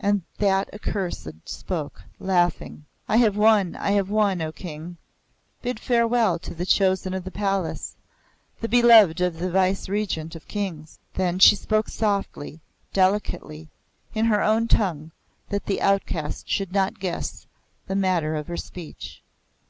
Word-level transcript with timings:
And 0.00 0.22
that 0.38 0.72
Accursed 0.72 1.46
spoke, 1.46 2.04
laughing. 2.18 2.86
"I 3.06 3.18
have 3.18 3.36
won 3.36 3.76
I 3.76 3.90
have 3.90 4.08
won, 4.08 4.40
O 4.40 4.50
King! 4.50 4.96
Bid 5.60 5.78
farewell 5.78 6.38
to 6.38 6.54
the 6.54 6.64
Chosen 6.64 7.12
of 7.12 7.22
the 7.24 7.30
Palace 7.30 7.94
the 8.62 8.66
Beloved 8.70 9.20
of 9.20 9.38
the 9.38 9.50
Viceregent 9.50 10.34
of 10.34 10.48
Kings!" 10.48 10.98
Then 11.12 11.38
she 11.38 11.54
spoke 11.54 11.90
softly, 11.90 12.60
delicately, 12.94 13.68
in 14.14 14.24
her 14.24 14.42
own 14.42 14.68
tongue, 14.68 15.10
that 15.50 15.66
the 15.66 15.82
outcast 15.82 16.48
should 16.48 16.72
not 16.72 16.98
guess 16.98 17.46
the 17.86 17.94
matter 17.94 18.36
of 18.36 18.46
her 18.48 18.56
speech. 18.56 19.20